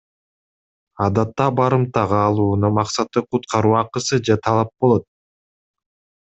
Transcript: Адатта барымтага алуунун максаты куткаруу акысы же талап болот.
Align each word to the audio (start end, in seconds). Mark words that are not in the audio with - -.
Адатта 1.07 1.45
барымтага 1.59 2.17
алуунун 2.29 2.73
максаты 2.79 3.23
куткаруу 3.29 3.77
акысы 3.83 4.21
же 4.31 4.39
талап 4.49 4.73
болот. 4.81 5.07